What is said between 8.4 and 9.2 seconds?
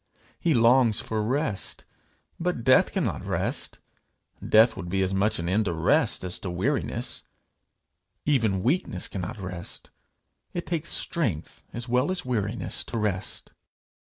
weakness